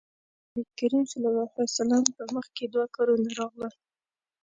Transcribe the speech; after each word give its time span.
نبي 0.53 0.71
کريم 0.79 1.03
ص 1.11 1.13
په 2.17 2.23
مخکې 2.35 2.63
دوه 2.73 2.85
کارونه 2.95 3.29
راغلل. 3.39 3.73